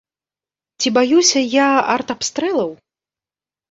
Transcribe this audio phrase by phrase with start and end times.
[0.85, 1.69] Ці баюся я
[1.99, 2.69] артабстрэлаў?